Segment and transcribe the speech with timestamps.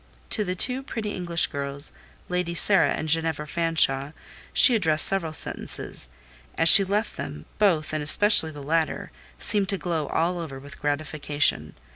[0.31, 1.91] To the two pretty English girls,
[2.27, 4.13] Lady Sara and Ginevra Fanshawe,
[4.51, 6.09] she addressed several sentences;
[6.57, 10.79] as she left them, both, and especially the latter, seemed to glow all over with
[10.81, 11.75] gratification.